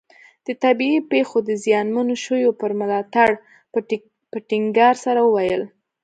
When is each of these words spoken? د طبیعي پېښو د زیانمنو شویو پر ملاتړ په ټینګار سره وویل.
د 0.45 0.47
طبیعي 0.63 0.99
پېښو 1.11 1.37
د 1.49 1.51
زیانمنو 1.65 2.15
شویو 2.23 2.51
پر 2.61 2.71
ملاتړ 2.79 3.29
په 4.31 4.37
ټینګار 4.49 4.95
سره 5.05 5.19
وویل. 5.23 5.63